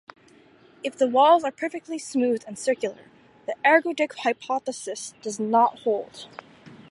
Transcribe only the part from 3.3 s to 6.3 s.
the ergodic hypothesis does "not" hold.